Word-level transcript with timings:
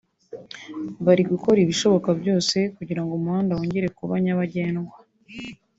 bari 1.05 1.23
gukora 1.31 1.57
ibishoboka 1.61 2.09
byose 2.19 2.57
kugira 2.75 3.01
ngo 3.03 3.11
umuhanda 3.13 3.51
wongere 3.57 3.87
kuba 3.97 4.13
nyabagendwa 4.23 4.97